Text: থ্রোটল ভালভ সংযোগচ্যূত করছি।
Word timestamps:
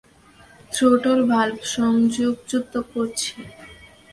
থ্রোটল 0.71 1.19
ভালভ 1.31 1.59
সংযোগচ্যূত 1.75 2.73
করছি। 2.91 3.33